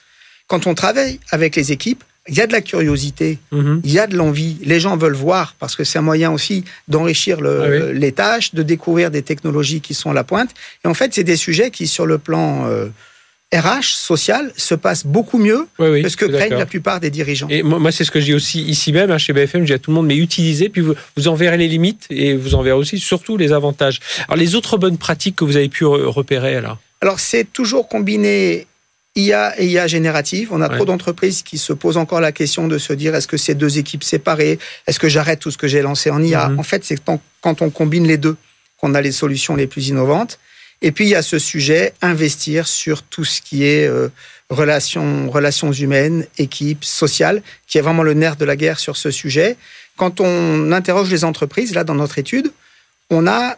Quand 0.47 0.67
on 0.67 0.75
travaille 0.75 1.21
avec 1.31 1.57
les 1.57 1.73
équipes, 1.73 2.05
il 2.29 2.37
y 2.37 2.41
a 2.41 2.47
de 2.47 2.53
la 2.53 2.61
curiosité, 2.61 3.39
mhm. 3.51 3.81
il 3.83 3.91
y 3.91 3.99
a 3.99 4.07
de 4.07 4.17
l'envie. 4.17 4.59
Les 4.63 4.79
gens 4.79 4.97
veulent 4.97 5.15
voir 5.15 5.57
parce 5.59 5.75
que 5.75 5.85
c'est 5.85 5.99
un 5.99 6.03
moyen 6.03 6.31
aussi 6.31 6.65
d'enrichir 6.87 7.41
les 7.41 8.13
tâches, 8.13 8.55
de 8.55 8.63
découvrir 8.63 9.11
des 9.11 9.23
technologies 9.23 9.81
qui 9.81 9.95
sont 9.95 10.11
à 10.11 10.15
la 10.15 10.23
pointe. 10.23 10.51
Et 10.85 10.89
en 10.89 10.95
fait, 10.95 11.13
c'est 11.15 11.25
des 11.25 11.37
sujets 11.37 11.71
qui, 11.71 11.87
sur 11.87 12.07
le 12.07 12.19
plan 12.19 12.67
euh, 12.67 12.89
RH, 13.53 13.97
social, 13.97 14.53
se 14.57 14.77
passe 14.77 15.05
beaucoup 15.05 15.39
mieux 15.39 15.67
que 15.77 16.09
ce 16.09 16.17
que 16.17 16.25
craignent 16.27 16.57
la 16.57 16.67
plupart 16.67 17.01
des 17.01 17.11
dirigeants. 17.11 17.49
Et 17.51 17.63
moi, 17.65 17.91
c'est 17.91 18.05
ce 18.05 18.13
que 18.13 18.21
je 18.21 18.27
dis 18.27 18.35
aussi 18.35 18.63
ici 18.63 18.93
même, 18.93 19.11
hein, 19.11 19.19
chez 19.19 19.33
BFM, 19.33 19.63
je 19.63 19.67
dis 19.67 19.73
à 19.73 19.79
tout 19.79 19.91
le 19.91 19.97
monde, 19.97 20.07
mais 20.07 20.17
utilisez, 20.17 20.69
puis 20.69 20.83
vous, 20.83 20.95
vous 21.17 21.27
en 21.27 21.35
verrez 21.35 21.57
les 21.57 21.67
limites 21.67 22.07
et 22.11 22.35
vous 22.35 22.55
en 22.55 22.63
verrez 22.63 22.77
aussi 22.77 23.01
surtout 23.01 23.37
les 23.37 23.53
avantages. 23.53 23.99
Alors, 24.29 24.37
les 24.37 24.55
autres 24.55 24.79
bonnes 24.79 24.99
pratiques 24.99 25.37
que 25.37 25.45
vous 25.45 25.57
avez 25.57 25.69
pu 25.69 25.85
repérer, 25.85 26.55
alors? 26.55 26.79
Alors, 27.01 27.19
c'est 27.19 27.53
toujours 27.53 27.89
combiné 27.89 28.69
IA 29.17 29.61
et 29.61 29.67
IA 29.67 29.89
générative. 29.89 30.51
On 30.53 30.61
a 30.61 30.69
trop 30.69 30.85
d'entreprises 30.85 31.43
qui 31.43 31.59
se 31.59 31.73
posent 31.73 31.97
encore 31.97 32.21
la 32.21 32.31
question 32.31 32.69
de 32.69 32.79
se 32.79 32.93
dire 32.93 33.15
est-ce 33.17 33.27
que 33.27 33.37
c'est 33.37 33.55
deux 33.55 33.79
équipes 33.79 34.05
séparées 34.05 34.59
Est-ce 34.87 35.01
que 35.01 35.09
j'arrête 35.09 35.41
tout 35.41 35.51
ce 35.51 35.59
que 35.59 35.67
j'ai 35.67 35.83
lancé 35.83 36.11
en 36.11 36.23
IA 36.23 36.51
mhm. 36.51 36.61
En 36.61 36.63
fait, 36.63 36.85
c'est 36.85 37.03
quand 37.41 37.63
on 37.63 37.71
combine 37.71 38.07
les 38.07 38.19
deux 38.19 38.37
qu'on 38.77 38.95
a 38.95 39.01
les 39.01 39.13
solutions 39.13 39.57
les 39.57 39.67
plus 39.67 39.89
innovantes. 39.89 40.39
Et 40.83 40.93
puis 40.93 41.07
il 41.07 41.11
y 41.11 41.15
a 41.15 41.23
ce 41.23 41.39
sujet, 41.39 41.93
investir 42.03 42.67
sur 42.67 43.03
tout 43.03 43.25
ce 43.25 43.41
qui 43.43 43.65
est 43.65 43.87
euh, 43.87 44.09
relations, 44.49 45.31
relations 45.31 45.73
humaines, 45.73 46.27
équipe, 46.39 46.85
sociale, 46.85 47.43
qui 47.67 47.79
est 47.79 47.83
vraiment 47.83 48.03
le 48.03 48.15
nerf 48.15 48.37
de 48.37 48.45
la 48.45 48.57
guerre 48.57 48.79
sur 48.79 48.97
ce 48.97 49.11
sujet. 49.11 49.57
Quand 49.97 50.21
on 50.21 50.73
interroge 50.73 51.11
les 51.11 51.25
entreprises, 51.25 51.75
là 51.75 51.85
dans 51.85 51.95
notre 51.95 52.19
étude, 52.19 52.53
on 53.11 53.27
a 53.27 53.57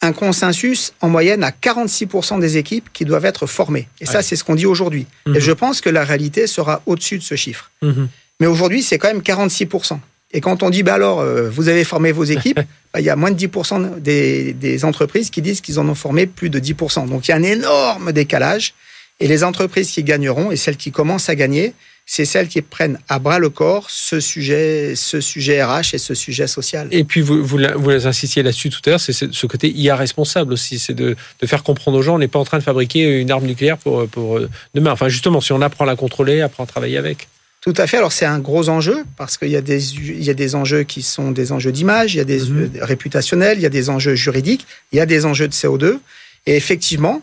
un 0.00 0.12
consensus 0.12 0.92
en 1.00 1.08
moyenne 1.08 1.42
à 1.42 1.50
46% 1.50 2.40
des 2.40 2.56
équipes 2.56 2.88
qui 2.92 3.04
doivent 3.04 3.24
être 3.24 3.46
formées. 3.46 3.88
Et 4.00 4.06
ça, 4.06 4.22
c'est 4.22 4.36
ce 4.36 4.44
qu'on 4.44 4.54
dit 4.54 4.66
aujourd'hui. 4.66 5.06
Et 5.26 5.30
mhm. 5.30 5.38
je 5.40 5.52
pense 5.52 5.80
que 5.80 5.90
la 5.90 6.04
réalité 6.04 6.46
sera 6.46 6.82
au-dessus 6.86 7.18
de 7.18 7.22
ce 7.24 7.34
chiffre. 7.34 7.70
Mhm. 7.82 8.08
Mais 8.38 8.46
aujourd'hui, 8.46 8.82
c'est 8.82 8.98
quand 8.98 9.08
même 9.08 9.22
46%. 9.22 9.98
Et 10.32 10.40
quand 10.40 10.62
on 10.62 10.70
dit, 10.70 10.82
bah 10.82 10.94
alors, 10.94 11.20
euh, 11.20 11.48
vous 11.48 11.68
avez 11.68 11.84
formé 11.84 12.12
vos 12.12 12.24
équipes, 12.24 12.60
bah, 12.92 13.00
il 13.00 13.04
y 13.04 13.10
a 13.10 13.16
moins 13.16 13.30
de 13.30 13.38
10% 13.38 14.00
des, 14.00 14.52
des, 14.52 14.84
entreprises 14.84 15.30
qui 15.30 15.40
disent 15.40 15.60
qu'ils 15.60 15.80
en 15.80 15.88
ont 15.88 15.94
formé 15.94 16.26
plus 16.26 16.50
de 16.50 16.60
10%. 16.60 17.08
Donc 17.08 17.28
il 17.28 17.30
y 17.30 17.34
a 17.34 17.36
un 17.36 17.42
énorme 17.42 18.12
décalage. 18.12 18.74
Et 19.20 19.26
les 19.26 19.42
entreprises 19.42 19.90
qui 19.90 20.04
gagneront, 20.04 20.52
et 20.52 20.56
celles 20.56 20.76
qui 20.76 20.92
commencent 20.92 21.28
à 21.28 21.34
gagner, 21.34 21.74
c'est 22.10 22.24
celles 22.24 22.48
qui 22.48 22.62
prennent 22.62 22.98
à 23.08 23.18
bras 23.18 23.38
le 23.38 23.50
corps 23.50 23.90
ce 23.90 24.18
sujet, 24.20 24.94
ce 24.96 25.20
sujet 25.20 25.62
RH 25.62 25.94
et 25.94 25.98
ce 25.98 26.14
sujet 26.14 26.46
social. 26.46 26.88
Et 26.90 27.04
puis, 27.04 27.20
vous, 27.20 27.44
vous, 27.44 27.58
vous 27.76 28.06
insistiez 28.06 28.42
là-dessus 28.42 28.70
tout 28.70 28.80
à 28.86 28.90
l'heure, 28.90 29.00
c'est 29.00 29.12
ce 29.12 29.46
côté 29.46 29.68
IA 29.68 29.94
responsable 29.94 30.52
aussi, 30.52 30.78
c'est 30.78 30.94
de, 30.94 31.16
de, 31.40 31.46
faire 31.46 31.62
comprendre 31.62 31.98
aux 31.98 32.02
gens, 32.02 32.14
on 32.14 32.18
n'est 32.18 32.28
pas 32.28 32.38
en 32.38 32.44
train 32.44 32.58
de 32.58 32.62
fabriquer 32.62 33.20
une 33.20 33.30
arme 33.30 33.44
nucléaire 33.44 33.76
pour, 33.76 34.08
pour 34.08 34.38
euh, 34.38 34.48
demain. 34.74 34.92
Enfin, 34.92 35.08
justement, 35.08 35.42
si 35.42 35.52
on 35.52 35.60
apprend 35.60 35.84
à 35.84 35.86
la 35.86 35.96
contrôler, 35.96 36.40
apprend 36.40 36.64
à 36.64 36.66
travailler 36.66 36.96
avec. 36.96 37.28
Tout 37.68 37.82
à 37.82 37.86
fait. 37.86 37.98
Alors 37.98 38.12
c'est 38.12 38.24
un 38.24 38.38
gros 38.38 38.70
enjeu 38.70 39.04
parce 39.18 39.36
qu'il 39.36 39.50
y 39.50 39.56
a 39.56 39.60
des 39.60 39.94
il 39.94 40.24
y 40.24 40.30
a 40.30 40.34
des 40.34 40.54
enjeux 40.54 40.84
qui 40.84 41.02
sont 41.02 41.32
des 41.32 41.52
enjeux 41.52 41.70
d'image, 41.70 42.14
il 42.14 42.16
y 42.16 42.20
a 42.20 42.24
des 42.24 42.40
mhm. 42.40 42.70
réputationnels, 42.80 43.58
il 43.58 43.60
y 43.60 43.66
a 43.66 43.68
des 43.68 43.90
enjeux 43.90 44.14
juridiques, 44.14 44.66
il 44.90 44.96
y 44.96 45.00
a 45.00 45.04
des 45.04 45.26
enjeux 45.26 45.48
de 45.48 45.52
CO2 45.52 45.98
et 46.46 46.56
effectivement 46.56 47.20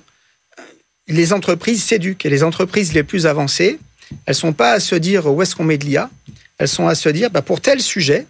les 1.08 1.34
entreprises 1.34 1.84
s'éduquent 1.84 2.28
et 2.28 2.30
les 2.30 2.44
entreprises 2.44 2.94
les 2.94 3.02
plus 3.02 3.26
avancées, 3.26 3.80
elles 4.28 4.36
sont 4.36 4.54
pas 4.54 4.74
à 4.74 4.80
se 4.80 4.94
dire 4.94 5.26
où 5.26 5.42
est-ce 5.42 5.56
qu'on 5.56 5.64
met 5.64 5.80
de 5.80 5.86
l'IA, 5.86 6.12
elles 6.60 6.68
sont 6.68 6.88
à 6.88 6.94
se 6.94 7.10
dire 7.10 7.32
bah, 7.32 7.42
pour 7.42 7.60
tel 7.60 7.82
sujet, 7.82 8.28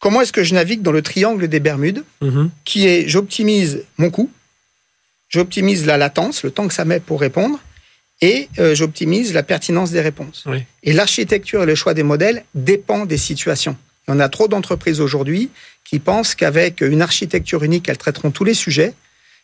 comment 0.00 0.20
est-ce 0.20 0.34
que 0.34 0.44
je 0.44 0.52
navigue 0.52 0.82
dans 0.82 0.92
le 0.92 1.00
triangle 1.00 1.48
des 1.48 1.60
Bermudes 1.60 2.04
mhm. 2.20 2.50
qui 2.66 2.86
est 2.86 3.08
j'optimise 3.08 3.84
mon 3.96 4.10
coût, 4.10 4.30
j'optimise 5.30 5.86
la 5.86 5.96
latence, 5.96 6.42
le 6.42 6.50
temps 6.50 6.68
que 6.68 6.74
ça 6.74 6.84
met 6.84 7.00
pour 7.00 7.22
répondre 7.22 7.58
et 8.20 8.48
euh, 8.58 8.74
j'optimise 8.74 9.32
la 9.32 9.42
pertinence 9.42 9.90
des 9.90 10.00
réponses. 10.00 10.44
Et 10.82 10.92
l'architecture 10.92 11.62
et 11.62 11.66
le 11.66 11.74
choix 11.74 11.94
des 11.94 12.02
modèles 12.02 12.44
dépend 12.54 13.06
des 13.06 13.16
situations. 13.16 13.76
on 14.08 14.20
a 14.20 14.28
trop 14.28 14.48
d'entreprises 14.48 15.00
aujourd'hui 15.00 15.50
qui 15.84 15.98
pensent 15.98 16.34
qu'avec 16.34 16.80
une 16.80 17.02
architecture 17.02 17.62
unique, 17.62 17.88
elles 17.88 17.98
traiteront 17.98 18.30
tous 18.30 18.44
les 18.44 18.54
sujets. 18.54 18.94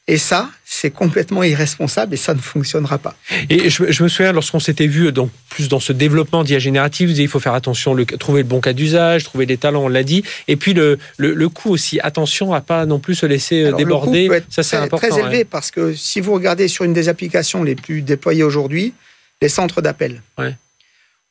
Et 0.08 0.18
ça, 0.18 0.50
c'est 0.64 0.92
complètement 0.92 1.42
irresponsable 1.42 2.14
et 2.14 2.16
ça 2.16 2.32
ne 2.32 2.38
fonctionnera 2.38 2.98
pas. 2.98 3.16
Et 3.50 3.70
je, 3.70 4.02
me 4.04 4.08
souviens, 4.08 4.30
lorsqu'on 4.30 4.60
s'était 4.60 4.86
vu 4.86 5.10
donc 5.10 5.30
plus 5.48 5.68
dans 5.68 5.80
ce 5.80 5.92
développement 5.92 6.44
d'IA 6.44 6.60
générative, 6.60 7.08
vous 7.08 7.12
disiez, 7.12 7.24
il 7.24 7.30
faut 7.30 7.40
faire 7.40 7.54
attention, 7.54 7.92
le, 7.92 8.06
trouver 8.06 8.42
le 8.42 8.48
bon 8.48 8.60
cas 8.60 8.72
d'usage, 8.72 9.24
trouver 9.24 9.46
des 9.46 9.56
talents, 9.56 9.82
on 9.82 9.88
l'a 9.88 10.04
dit. 10.04 10.22
Et 10.46 10.54
puis 10.54 10.74
le, 10.74 10.98
le, 11.18 11.48
coût 11.48 11.70
aussi, 11.70 11.98
attention 12.00 12.54
à 12.54 12.60
pas 12.60 12.86
non 12.86 13.00
plus 13.00 13.16
se 13.16 13.26
laisser 13.26 13.64
euh, 13.64 13.72
déborder. 13.72 14.30
ça, 14.48 14.62
c'est 14.62 14.76
important. 14.76 15.08
Très 15.08 15.18
élevé 15.18 15.44
parce 15.44 15.72
que 15.72 15.92
si 15.92 16.20
vous 16.20 16.34
regardez 16.34 16.68
sur 16.68 16.84
une 16.84 16.92
des 16.92 17.08
applications 17.08 17.64
les 17.64 17.74
plus 17.74 18.02
déployées 18.02 18.44
aujourd'hui, 18.44 18.94
les 19.42 19.48
centres 19.48 19.82
d'appel. 19.82 20.22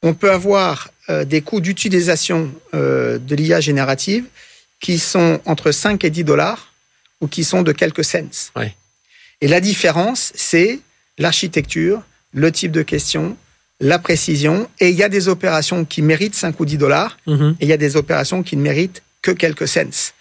On 0.04 0.14
peut 0.14 0.32
avoir 0.32 0.90
euh, 1.10 1.24
des 1.24 1.42
coûts 1.42 1.62
d'utilisation 1.62 2.52
euh, 2.74 3.18
de 3.18 3.36
l'IA 3.36 3.60
générative 3.62 4.26
qui 4.80 5.00
sont 5.00 5.40
entre 5.46 5.72
5 5.72 6.04
et 6.04 6.10
10 6.10 6.26
dollars 6.26 6.74
ou 7.22 7.28
qui 7.28 7.44
sont 7.44 7.62
de 7.62 7.72
quelques 7.72 8.04
cents. 8.04 8.52
Et 9.42 9.48
la 9.48 9.60
différence, 9.60 10.32
c'est 10.36 10.80
l'architecture, 11.18 12.02
le 12.34 12.52
type 12.52 12.72
de 12.72 12.82
question, 12.82 13.38
la 13.80 14.00
précision. 14.00 14.70
Et 14.80 14.90
il 14.90 14.96
y 14.96 15.04
a 15.04 15.10
des 15.10 15.28
opérations 15.28 15.86
qui 15.86 16.02
méritent 16.02 16.36
5 16.36 16.60
ou 16.60 16.66
10 16.66 16.78
dollars 16.78 17.18
mhm. 17.28 17.56
et 17.60 17.66
il 17.66 17.70
y 17.70 17.74
a 17.74 17.78
des 17.78 17.96
opérations 17.96 18.44
qui 18.44 18.58
ne 18.58 18.62
méritent 18.62 19.02
que 19.22 19.32
quelques 19.32 19.68
cents. 19.68 20.14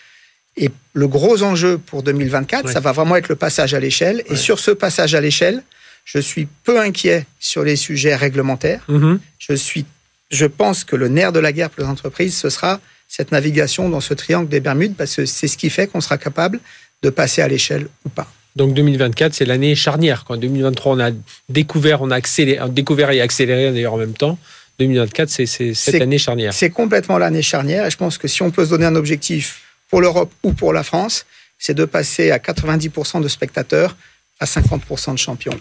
Et 0.56 0.70
le 0.92 1.08
gros 1.08 1.42
enjeu 1.42 1.78
pour 1.78 2.02
2024, 2.02 2.70
ça 2.70 2.80
va 2.80 2.92
vraiment 2.92 3.16
être 3.16 3.28
le 3.28 3.34
passage 3.34 3.74
à 3.74 3.80
l'échelle. 3.80 4.22
Et 4.28 4.36
sur 4.36 4.60
ce 4.60 4.70
passage 4.70 5.14
à 5.14 5.20
l'échelle, 5.20 5.62
je 6.04 6.18
suis 6.18 6.46
peu 6.64 6.80
inquiet 6.80 7.26
sur 7.40 7.64
les 7.64 7.76
sujets 7.76 8.14
réglementaires. 8.14 8.84
Mhm. 8.88 9.18
Je 9.38 9.54
suis, 9.54 9.84
je 10.30 10.46
pense 10.46 10.84
que 10.84 10.94
le 10.96 11.08
nerf 11.08 11.32
de 11.32 11.40
la 11.40 11.52
guerre 11.52 11.70
pour 11.70 11.82
les 11.82 11.88
entreprises, 11.88 12.36
ce 12.36 12.50
sera 12.50 12.80
cette 13.08 13.32
navigation 13.32 13.88
dans 13.88 14.00
ce 14.00 14.14
triangle 14.14 14.48
des 14.48 14.60
Bermudes, 14.60 14.96
parce 14.96 15.16
que 15.16 15.26
c'est 15.26 15.48
ce 15.48 15.56
qui 15.56 15.70
fait 15.70 15.86
qu'on 15.86 16.00
sera 16.00 16.18
capable 16.18 16.60
de 17.02 17.10
passer 17.10 17.42
à 17.42 17.48
l'échelle 17.48 17.88
ou 18.04 18.08
pas. 18.08 18.30
Donc 18.56 18.72
2024, 18.74 19.34
c'est 19.34 19.44
l'année 19.44 19.74
charnière. 19.74 20.24
En 20.28 20.36
2023, 20.36 20.96
on 20.96 21.00
a 21.00 21.10
découvert, 21.48 22.02
on 22.02 22.10
a 22.10 22.16
accéléré, 22.16 22.68
découvert 22.70 23.10
et 23.10 23.20
accéléré 23.20 23.72
d'ailleurs 23.72 23.94
en 23.94 23.98
même 23.98 24.14
temps. 24.14 24.38
2024, 24.78 25.28
c'est 25.28 25.46
cette 25.46 26.00
année 26.00 26.18
charnière. 26.18 26.52
C'est 26.52 26.70
complètement 26.70 27.18
l'année 27.18 27.42
charnière. 27.42 27.86
Et 27.86 27.90
je 27.90 27.96
pense 27.96 28.18
que 28.18 28.28
si 28.28 28.42
on 28.42 28.50
peut 28.50 28.64
se 28.64 28.70
donner 28.70 28.86
un 28.86 28.96
objectif 28.96 29.62
pour 29.88 30.00
l'Europe 30.00 30.32
ou 30.42 30.52
pour 30.52 30.72
la 30.72 30.82
France, 30.82 31.26
c'est 31.58 31.74
de 31.74 31.84
passer 31.84 32.30
à 32.30 32.38
90% 32.38 33.22
de 33.22 33.28
spectateurs 33.28 33.96
à 34.40 34.46
50% 34.46 35.12
de 35.12 35.18
champions. 35.18 35.58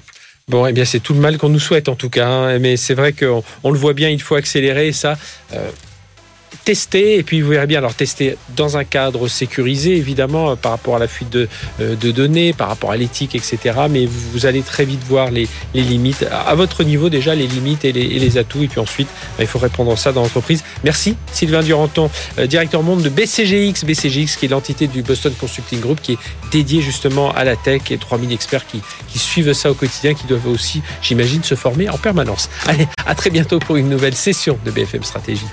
Bon, 0.47 0.65
eh 0.65 0.73
bien, 0.73 0.83
c'est 0.83 0.99
tout 0.99 1.13
le 1.13 1.19
mal 1.19 1.37
qu'on 1.37 1.49
nous 1.49 1.59
souhaite 1.59 1.87
en 1.89 1.95
tout 1.95 2.09
cas. 2.09 2.27
Hein. 2.27 2.59
Mais 2.59 2.75
c'est 2.75 2.95
vrai 2.95 3.13
qu'on 3.13 3.43
on 3.63 3.71
le 3.71 3.77
voit 3.77 3.93
bien, 3.93 4.09
il 4.09 4.21
faut 4.21 4.35
accélérer 4.35 4.91
ça. 4.91 5.17
Euh, 5.53 5.69
tester 6.65 7.17
et 7.17 7.23
puis 7.23 7.41
vous 7.41 7.49
verrez 7.49 7.67
bien 7.67 7.79
alors 7.79 7.93
tester 7.93 8.37
dans 8.55 8.77
un 8.77 8.83
cadre 8.83 9.27
sécurisé 9.27 9.95
évidemment 9.95 10.51
euh, 10.51 10.55
par 10.55 10.71
rapport 10.71 10.95
à 10.95 10.99
la 10.99 11.07
fuite 11.07 11.29
de, 11.29 11.47
euh, 11.81 11.95
de 11.95 12.11
données 12.11 12.53
par 12.53 12.67
rapport 12.67 12.91
à 12.91 12.97
l'éthique 12.97 13.35
etc 13.35 13.81
mais 13.89 14.05
vous, 14.05 14.45
allez 14.45 14.61
très 14.61 14.85
vite 14.85 15.01
voir 15.07 15.31
les, 15.31 15.47
les, 15.73 15.81
limites. 15.81 16.25
À 16.31 16.55
votre 16.55 16.83
niveau 16.83 17.09
déjà 17.09 17.35
les 17.35 17.47
limites 17.47 17.85
et 17.85 17.91
les, 17.91 18.01
et 18.01 18.19
les 18.19 18.37
atouts 18.37 18.63
et 18.63 18.67
puis 18.67 18.79
ensuite 18.79 19.07
bah, 19.37 19.43
il 19.43 19.47
faut 19.47 19.59
répondre 19.59 19.91
à 19.91 19.97
ça 19.97 20.11
dans 20.11 20.21
l'entreprise. 20.21 20.63
Merci 20.83 21.15
Sylvain 21.31 21.61
Duranton 21.61 22.09
euh, 22.39 22.47
directeur 22.47 22.83
monde 22.83 23.01
de 23.01 23.09
BCGX 23.09 23.85
BCGX 23.85 24.37
qui 24.37 24.45
est 24.45 24.49
l'entité 24.49 24.87
du 24.87 25.01
Boston 25.01 25.33
Consulting 25.39 25.79
Group 25.79 25.99
qui 26.01 26.13
est 26.13 26.17
dédié 26.51 26.81
justement 26.81 27.31
à 27.31 27.43
la 27.43 27.55
tech 27.55 27.91
et 27.91 27.97
3000 27.97 28.31
experts 28.31 28.65
qui, 28.67 28.81
qui 29.07 29.19
suivent 29.19 29.53
ça 29.53 29.71
au 29.71 29.73
quotidien 29.73 30.13
qui 30.13 30.27
doivent 30.27 30.47
aussi 30.47 30.81
j'imagine 31.01 31.43
se 31.43 31.55
former 31.55 31.89
en 31.89 31.97
permanence. 31.97 32.49
Allez 32.67 32.87
à 33.05 33.15
très 33.15 33.29
bientôt 33.29 33.59
pour 33.59 33.75
une 33.75 33.89
nouvelle 33.89 34.15
session 34.15 34.57
de 34.65 34.71
BFM 34.71 35.03
Stratégie 35.03 35.45